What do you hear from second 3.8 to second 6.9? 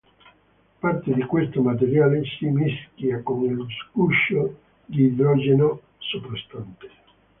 guscio di idrogeno soprastante.